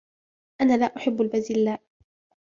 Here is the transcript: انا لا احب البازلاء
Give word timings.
انا 0.61 0.77
لا 0.77 0.85
احب 0.97 1.21
البازلاء 1.21 1.81